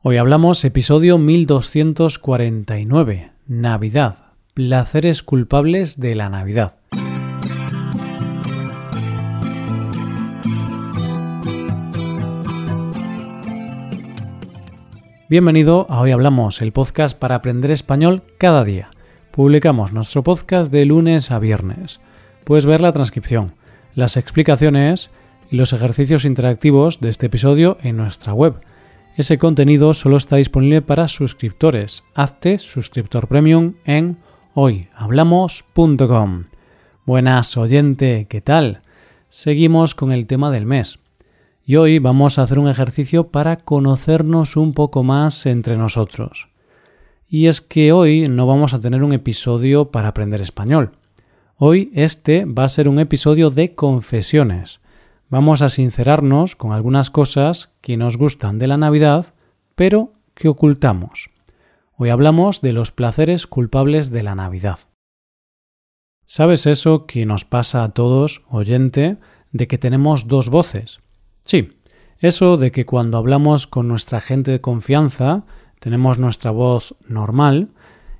[0.00, 4.18] Hoy hablamos episodio 1249, Navidad,
[4.54, 6.76] placeres culpables de la Navidad.
[15.28, 18.90] Bienvenido a Hoy Hablamos, el podcast para aprender español cada día.
[19.32, 22.00] Publicamos nuestro podcast de lunes a viernes.
[22.44, 23.56] Puedes ver la transcripción,
[23.96, 25.10] las explicaciones
[25.50, 28.60] y los ejercicios interactivos de este episodio en nuestra web
[29.18, 32.04] ese contenido solo está disponible para suscriptores.
[32.14, 34.16] Hazte suscriptor premium en
[34.54, 36.44] hoyhablamos.com.
[37.04, 38.80] Buenas oyente, ¿qué tal?
[39.28, 41.00] Seguimos con el tema del mes.
[41.64, 46.46] Y hoy vamos a hacer un ejercicio para conocernos un poco más entre nosotros.
[47.28, 50.92] Y es que hoy no vamos a tener un episodio para aprender español.
[51.56, 54.78] Hoy este va a ser un episodio de confesiones
[55.30, 59.34] vamos a sincerarnos con algunas cosas que nos gustan de la Navidad,
[59.74, 61.30] pero que ocultamos.
[61.96, 64.78] Hoy hablamos de los placeres culpables de la Navidad.
[66.24, 69.16] ¿Sabes eso que nos pasa a todos, oyente,
[69.52, 71.00] de que tenemos dos voces?
[71.42, 71.70] Sí,
[72.18, 75.44] eso de que cuando hablamos con nuestra gente de confianza
[75.78, 77.68] tenemos nuestra voz normal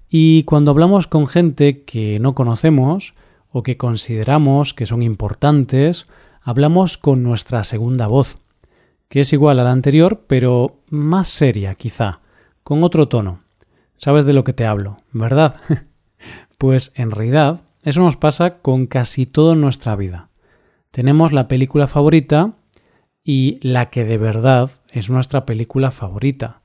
[0.09, 3.15] y cuando hablamos con gente que no conocemos
[3.51, 6.07] o que consideramos que son importantes
[6.49, 8.39] hablamos con nuestra segunda voz,
[9.11, 12.21] que es igual a la anterior, pero más seria quizá,
[12.65, 13.41] con otro tono.
[13.97, 15.57] Sabes de lo que te hablo, ¿verdad?
[16.57, 20.31] pues en realidad eso nos pasa con casi toda nuestra vida.
[20.91, 22.55] Tenemos la película favorita
[23.23, 26.63] y la que de verdad es nuestra película favorita.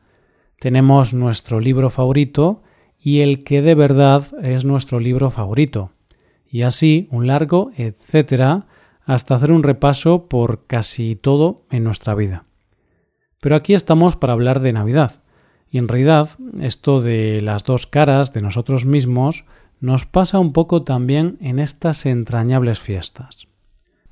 [0.62, 2.64] Tenemos nuestro libro favorito
[2.97, 5.92] y el que de verdad es nuestro libro favorito.
[6.47, 8.68] Y así un largo etcétera
[9.06, 12.44] hasta hacer un repaso por casi todo en nuestra vida.
[13.42, 15.22] Pero aquí estamos para hablar de Navidad,
[15.70, 16.30] y en realidad
[16.62, 19.46] esto de las dos caras de nosotros mismos
[19.80, 23.47] nos pasa un poco también en estas entrañables fiestas.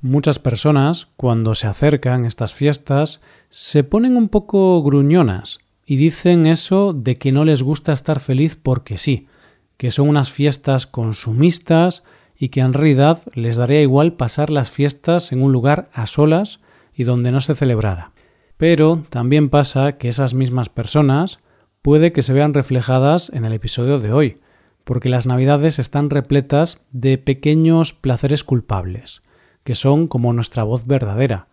[0.00, 6.92] Muchas personas, cuando se acercan estas fiestas, se ponen un poco gruñonas y dicen eso
[6.92, 9.28] de que no les gusta estar feliz porque sí,
[9.76, 12.02] que son unas fiestas consumistas
[12.42, 16.58] y que en realidad les daría igual pasar las fiestas en un lugar a solas
[16.92, 18.10] y donde no se celebrara.
[18.56, 21.38] Pero también pasa que esas mismas personas
[21.82, 24.40] puede que se vean reflejadas en el episodio de hoy,
[24.82, 29.22] porque las navidades están repletas de pequeños placeres culpables,
[29.62, 31.46] que son como nuestra voz verdadera.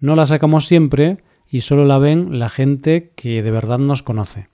[0.00, 4.50] No la sacamos siempre y solo la ven la gente que de verdad nos conoce.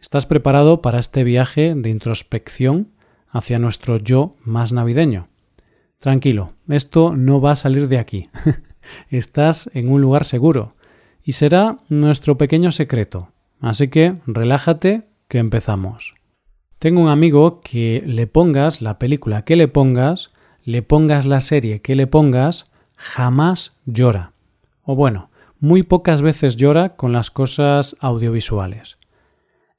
[0.00, 2.93] ¿Estás preparado para este viaje de introspección
[3.34, 5.28] hacia nuestro yo más navideño.
[5.98, 8.28] Tranquilo, esto no va a salir de aquí.
[9.10, 10.74] Estás en un lugar seguro
[11.22, 13.32] y será nuestro pequeño secreto.
[13.60, 16.14] Así que relájate que empezamos.
[16.78, 20.28] Tengo un amigo que le pongas la película que le pongas,
[20.62, 22.66] le pongas la serie que le pongas,
[22.96, 24.32] jamás llora.
[24.82, 28.98] O bueno, muy pocas veces llora con las cosas audiovisuales.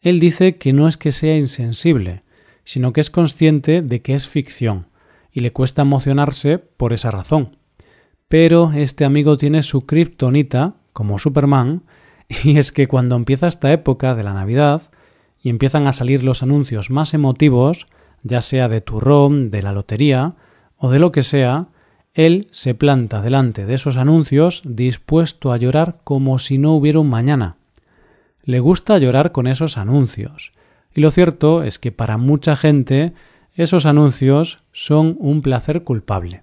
[0.01, 2.21] Él dice que no es que sea insensible,
[2.65, 4.87] sino que es consciente de que es ficción
[5.31, 7.57] y le cuesta emocionarse por esa razón.
[8.27, 11.83] Pero este amigo tiene su kriptonita, como Superman,
[12.43, 14.81] y es que cuando empieza esta época de la Navidad
[15.41, 17.85] y empiezan a salir los anuncios más emotivos,
[18.23, 20.33] ya sea de turrón, de la lotería
[20.77, 21.67] o de lo que sea,
[22.15, 27.09] él se planta delante de esos anuncios dispuesto a llorar como si no hubiera un
[27.09, 27.57] mañana.
[28.41, 30.51] Le gusta llorar con esos anuncios
[30.95, 33.13] y lo cierto es que para mucha gente
[33.53, 36.41] esos anuncios son un placer culpable.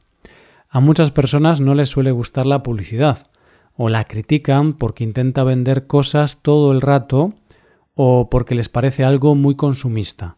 [0.69, 3.27] A muchas personas no les suele gustar la publicidad,
[3.75, 7.33] o la critican porque intenta vender cosas todo el rato
[7.95, 10.37] o porque les parece algo muy consumista.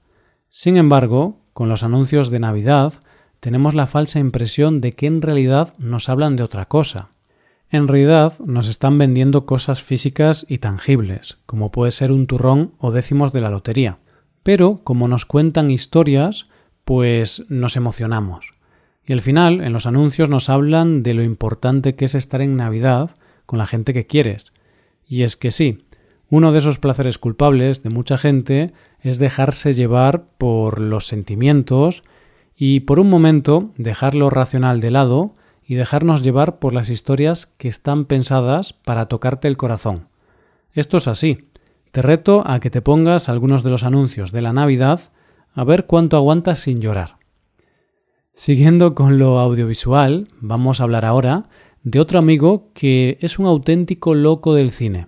[0.48, 2.92] Sin embargo, con los anuncios de Navidad
[3.40, 7.08] tenemos la falsa impresión de que en realidad nos hablan de otra cosa.
[7.68, 12.92] En realidad nos están vendiendo cosas físicas y tangibles, como puede ser un turrón o
[12.92, 13.98] décimos de la lotería
[14.44, 16.46] pero como nos cuentan historias,
[16.84, 18.52] pues nos emocionamos.
[19.06, 22.56] Y al final, en los anuncios nos hablan de lo importante que es estar en
[22.56, 23.10] Navidad
[23.46, 24.46] con la gente que quieres.
[25.06, 25.80] Y es que sí,
[26.30, 32.02] uno de esos placeres culpables de mucha gente es dejarse llevar por los sentimientos
[32.56, 35.34] y por un momento dejar lo racional de lado
[35.66, 40.08] y dejarnos llevar por las historias que están pensadas para tocarte el corazón.
[40.72, 41.38] Esto es así.
[41.94, 45.12] Te reto a que te pongas algunos de los anuncios de la Navidad
[45.54, 47.18] a ver cuánto aguantas sin llorar.
[48.34, 51.44] Siguiendo con lo audiovisual, vamos a hablar ahora
[51.84, 55.06] de otro amigo que es un auténtico loco del cine.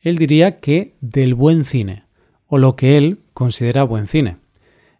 [0.00, 2.04] Él diría que del buen cine,
[2.46, 4.36] o lo que él considera buen cine.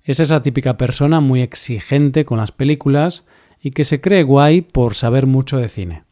[0.02, 3.26] Es esa típica persona muy exigente con las películas
[3.60, 6.04] y que se cree guay por saber mucho de cine.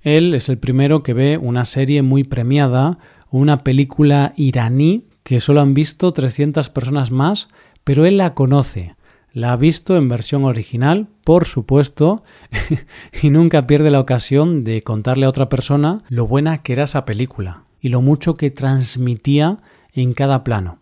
[0.00, 2.98] Él es el primero que ve una serie muy premiada
[3.38, 7.48] una película iraní que solo han visto 300 personas más,
[7.82, 8.94] pero él la conoce,
[9.32, 12.22] la ha visto en versión original, por supuesto,
[13.22, 17.04] y nunca pierde la ocasión de contarle a otra persona lo buena que era esa
[17.04, 19.58] película y lo mucho que transmitía
[19.92, 20.78] en cada plano.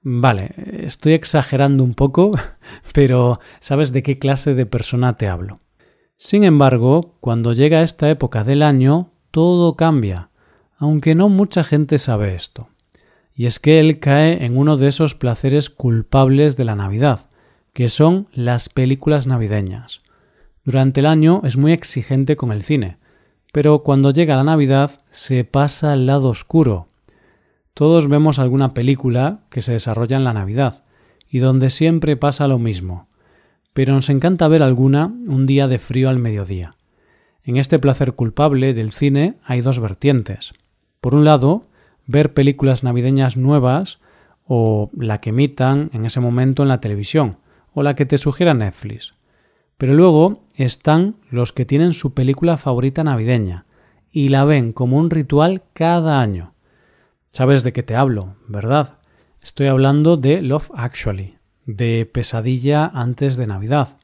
[0.00, 0.54] Vale,
[0.84, 2.32] estoy exagerando un poco,
[2.94, 5.58] pero sabes de qué clase de persona te hablo.
[6.16, 10.30] Sin embargo, cuando llega esta época del año, todo cambia,
[10.82, 12.68] aunque no mucha gente sabe esto.
[13.34, 17.28] Y es que él cae en uno de esos placeres culpables de la Navidad,
[17.72, 20.00] que son las películas navideñas.
[20.64, 22.98] Durante el año es muy exigente con el cine,
[23.52, 26.88] pero cuando llega la Navidad se pasa al lado oscuro,
[27.74, 30.82] todos vemos alguna película que se desarrolla en la Navidad
[31.30, 33.06] y donde siempre pasa lo mismo,
[33.72, 36.74] pero nos encanta ver alguna un día de frío al mediodía.
[37.44, 40.52] En este placer culpable del cine hay dos vertientes.
[41.02, 41.62] Por un lado,
[42.06, 43.98] ver películas navideñas nuevas
[44.46, 47.38] o la que emitan en ese momento en la televisión
[47.74, 49.14] o la que te sugiera Netflix.
[49.78, 53.66] Pero luego están los que tienen su película favorita navideña
[54.12, 56.54] y la ven como un ritual cada año.
[57.32, 58.98] Sabes de qué te hablo, ¿verdad?
[59.40, 63.98] Estoy hablando de Love Actually, de Pesadilla antes de Navidad.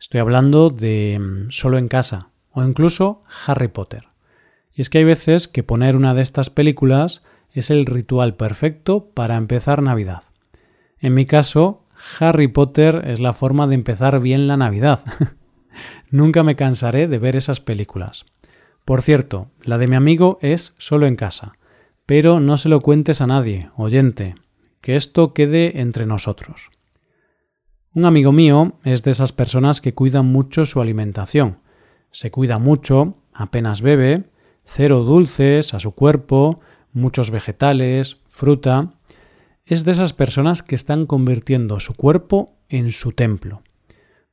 [0.00, 4.09] Estoy hablando de mm, Solo en casa o incluso Harry Potter.
[4.80, 7.20] Y es que hay veces que poner una de estas películas
[7.52, 10.22] es el ritual perfecto para empezar Navidad.
[10.98, 11.84] En mi caso,
[12.18, 15.04] Harry Potter es la forma de empezar bien la Navidad.
[16.10, 18.24] Nunca me cansaré de ver esas películas.
[18.86, 21.58] Por cierto, la de mi amigo es Solo en casa
[22.06, 24.34] pero no se lo cuentes a nadie, oyente,
[24.80, 26.70] que esto quede entre nosotros.
[27.92, 31.58] Un amigo mío es de esas personas que cuidan mucho su alimentación.
[32.12, 34.24] Se cuida mucho, apenas bebe,
[34.72, 36.56] cero dulces a su cuerpo,
[36.92, 38.92] muchos vegetales, fruta.
[39.66, 43.62] Es de esas personas que están convirtiendo su cuerpo en su templo.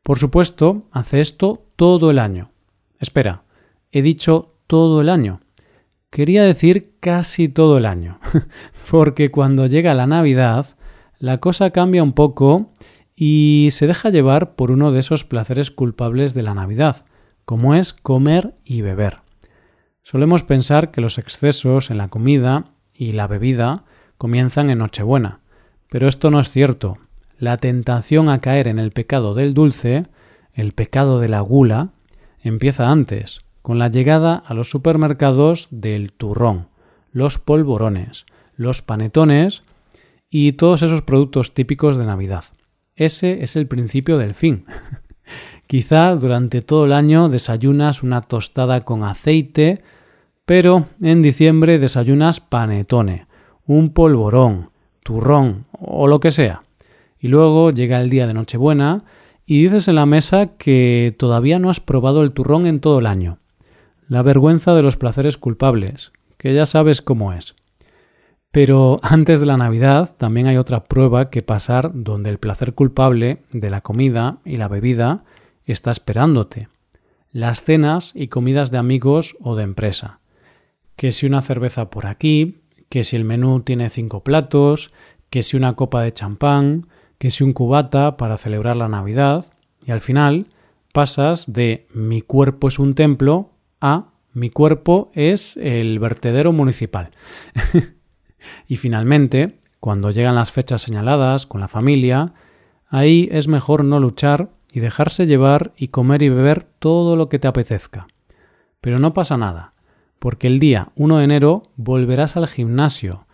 [0.03, 2.51] Por supuesto, hace esto todo el año.
[2.99, 3.43] Espera,
[3.91, 5.41] he dicho todo el año.
[6.11, 8.19] Quería decir casi todo el año,
[8.91, 10.77] porque cuando llega la Navidad,
[11.17, 12.71] la cosa cambia un poco
[13.15, 17.05] y se deja llevar por uno de esos placeres culpables de la Navidad,
[17.43, 19.26] como es comer y beber.
[20.09, 23.83] Solemos pensar que los excesos en la comida y la bebida
[24.17, 25.41] comienzan en Nochebuena,
[25.89, 26.97] pero esto no es cierto.
[27.37, 30.03] La tentación a caer en el pecado del dulce,
[30.53, 31.89] el pecado de la gula,
[32.41, 36.69] empieza antes, con la llegada a los supermercados del turrón,
[37.11, 38.25] los polvorones,
[38.55, 39.63] los panetones
[40.29, 42.45] y todos esos productos típicos de Navidad.
[42.95, 44.67] Ese es el principio del fin.
[45.67, 49.83] Quizá durante todo el año desayunas una tostada con aceite,
[50.47, 53.27] pero en diciembre desayunas panetone,
[53.67, 54.71] un polvorón,
[55.03, 56.63] turrón o lo que sea.
[57.19, 59.03] Y luego llega el día de Nochebuena
[59.45, 63.05] y dices en la mesa que todavía no has probado el turrón en todo el
[63.05, 63.37] año
[64.07, 67.55] la vergüenza de los placeres culpables, que ya sabes cómo es.
[68.51, 73.43] Pero antes de la Navidad también hay otra prueba que pasar donde el placer culpable
[73.51, 75.23] de la comida y la bebida
[75.65, 76.69] está esperándote.
[77.31, 80.19] Las cenas y comidas de amigos o de empresa.
[80.97, 82.57] Que si una cerveza por aquí,
[82.89, 84.89] que si el menú tiene cinco platos,
[85.29, 86.87] que si una copa de champán,
[87.17, 89.45] que si un cubata para celebrar la Navidad,
[89.85, 90.47] y al final
[90.91, 97.09] pasas de mi cuerpo es un templo a mi cuerpo es el vertedero municipal.
[98.67, 102.33] y finalmente, cuando llegan las fechas señaladas con la familia,
[102.87, 107.39] ahí es mejor no luchar y dejarse llevar y comer y beber todo lo que
[107.39, 108.05] te apetezca.
[108.79, 109.73] Pero no pasa nada,
[110.19, 113.25] porque el día 1 de enero volverás al gimnasio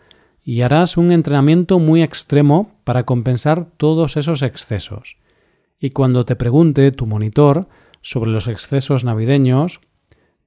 [0.44, 5.18] y harás un entrenamiento muy extremo para compensar todos esos excesos.
[5.80, 7.68] Y cuando te pregunte tu monitor
[8.02, 9.80] sobre los excesos navideños,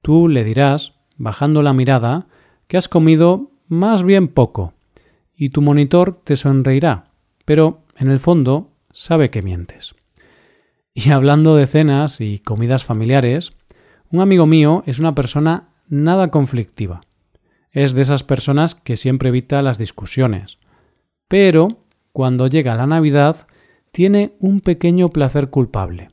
[0.01, 2.27] Tú le dirás, bajando la mirada,
[2.67, 4.73] que has comido más bien poco,
[5.35, 7.05] y tu monitor te sonreirá,
[7.45, 9.95] pero en el fondo sabe que mientes.
[10.93, 13.53] Y hablando de cenas y comidas familiares,
[14.09, 17.01] un amigo mío es una persona nada conflictiva.
[17.71, 20.57] Es de esas personas que siempre evita las discusiones.
[21.27, 23.47] Pero, cuando llega la Navidad,
[23.91, 26.09] tiene un pequeño placer culpable.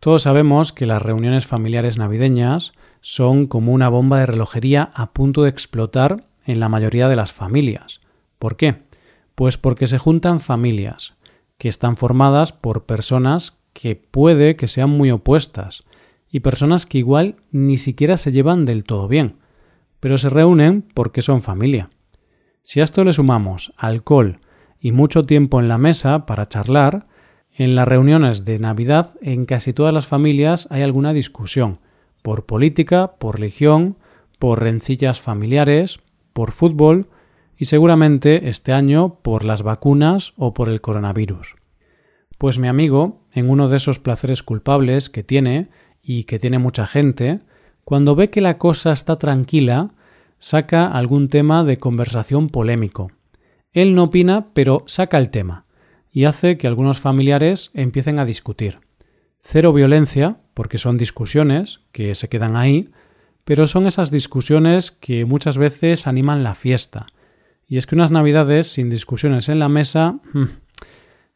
[0.00, 5.42] Todos sabemos que las reuniones familiares navideñas son como una bomba de relojería a punto
[5.42, 8.00] de explotar en la mayoría de las familias.
[8.38, 8.82] ¿Por qué?
[9.34, 11.16] Pues porque se juntan familias
[11.58, 15.84] que están formadas por personas que puede que sean muy opuestas
[16.30, 19.36] y personas que igual ni siquiera se llevan del todo bien,
[20.00, 21.88] pero se reúnen porque son familia.
[22.62, 24.40] Si a esto le sumamos alcohol
[24.80, 27.06] y mucho tiempo en la mesa para charlar,
[27.52, 31.78] en las reuniones de Navidad en casi todas las familias hay alguna discusión,
[32.22, 33.96] por política, por religión,
[34.38, 36.00] por rencillas familiares,
[36.32, 37.08] por fútbol
[37.56, 41.56] y seguramente este año por las vacunas o por el coronavirus.
[42.36, 45.70] Pues mi amigo, en uno de esos placeres culpables que tiene
[46.08, 47.40] y que tiene mucha gente,
[47.82, 49.90] cuando ve que la cosa está tranquila,
[50.38, 53.10] saca algún tema de conversación polémico.
[53.72, 55.66] Él no opina, pero saca el tema
[56.12, 58.78] y hace que algunos familiares empiecen a discutir.
[59.42, 62.88] Cero violencia, porque son discusiones que se quedan ahí,
[63.44, 67.06] pero son esas discusiones que muchas veces animan la fiesta.
[67.66, 70.44] Y es que unas navidades sin discusiones en la mesa, hmm,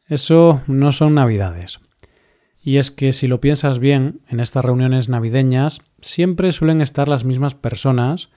[0.07, 1.81] eso no son navidades.
[2.63, 7.25] Y es que si lo piensas bien, en estas reuniones navideñas siempre suelen estar las
[7.25, 8.29] mismas personas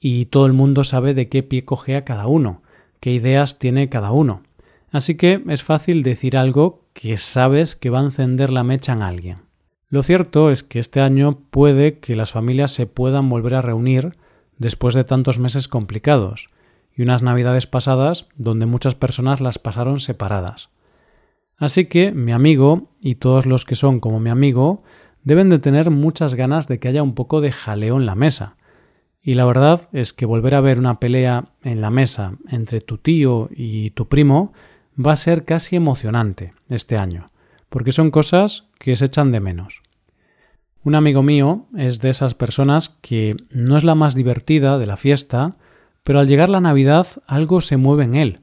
[0.00, 2.62] y todo el mundo sabe de qué pie cogea cada uno,
[3.00, 4.42] qué ideas tiene cada uno.
[4.90, 9.02] Así que es fácil decir algo que sabes que va a encender la mecha en
[9.02, 9.38] alguien.
[9.88, 14.12] Lo cierto es que este año puede que las familias se puedan volver a reunir
[14.58, 16.48] después de tantos meses complicados
[16.96, 20.70] y unas navidades pasadas donde muchas personas las pasaron separadas.
[21.62, 24.82] Así que mi amigo y todos los que son como mi amigo
[25.22, 28.56] deben de tener muchas ganas de que haya un poco de jaleo en la mesa.
[29.22, 32.98] Y la verdad es que volver a ver una pelea en la mesa entre tu
[32.98, 34.52] tío y tu primo
[34.98, 37.26] va a ser casi emocionante este año
[37.68, 39.82] porque son cosas que se echan de menos.
[40.82, 44.96] Un amigo mío es de esas personas que no es la más divertida de la
[44.96, 45.52] fiesta,
[46.02, 48.40] pero al llegar la Navidad algo se mueve en él,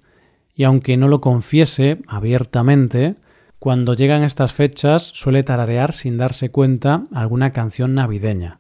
[0.60, 3.16] y aunque no lo confiese abiertamente,
[3.60, 8.60] cuando llegan estas fechas suele tararear sin darse cuenta alguna canción navideña.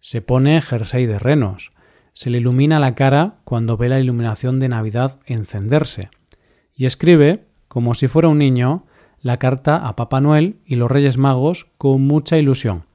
[0.00, 1.70] Se pone jersey de renos,
[2.12, 6.10] se le ilumina la cara cuando ve la iluminación de Navidad encenderse,
[6.74, 8.84] y escribe, como si fuera un niño,
[9.20, 12.86] la carta a Papá Noel y los Reyes Magos con mucha ilusión.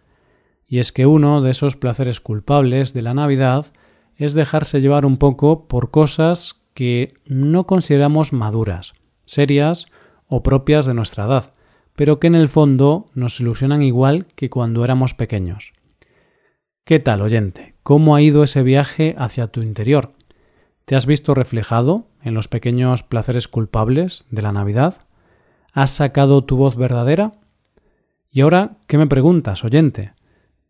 [0.67, 3.67] Y es que uno de esos placeres culpables de la Navidad
[4.17, 8.93] es dejarse llevar un poco por cosas que no consideramos maduras,
[9.25, 9.85] serias
[10.27, 11.53] o propias de nuestra edad,
[11.95, 15.73] pero que en el fondo nos ilusionan igual que cuando éramos pequeños.
[16.83, 17.75] ¿Qué tal, oyente?
[17.83, 20.13] ¿Cómo ha ido ese viaje hacia tu interior?
[20.85, 24.95] ¿Te has visto reflejado en los pequeños placeres culpables de la Navidad?
[25.73, 27.31] ¿Has sacado tu voz verdadera?
[28.29, 30.13] Y ahora, ¿qué me preguntas, oyente?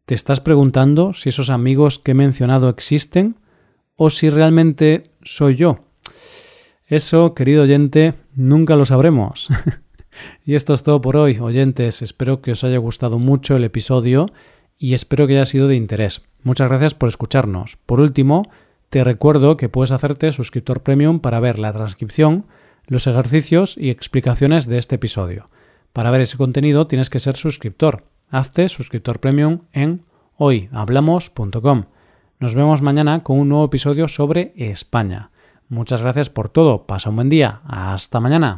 [0.06, 3.38] ¿Te estás preguntando si esos amigos que he mencionado existen
[3.96, 5.91] o si realmente soy yo?
[6.92, 9.48] Eso, querido oyente, nunca lo sabremos.
[10.46, 12.02] y esto es todo por hoy, oyentes.
[12.02, 14.26] Espero que os haya gustado mucho el episodio
[14.78, 16.22] y espero que haya sido de interés.
[16.44, 17.78] Muchas gracias por escucharnos.
[17.78, 18.52] Por último,
[18.90, 22.44] te recuerdo que puedes hacerte suscriptor premium para ver la transcripción
[22.88, 25.46] los ejercicios y explicaciones de este episodio.
[25.94, 28.04] Para ver ese contenido tienes que ser suscriptor.
[28.30, 30.04] Hazte suscriptor premium en
[30.36, 31.86] hoyhablamos.com.
[32.42, 35.32] Nos vemos mañana con un nuevo episodio sobre España.
[35.72, 36.86] Muchas gracias por todo.
[36.86, 37.62] Pasa un buen día.
[37.66, 38.58] Hasta mañana.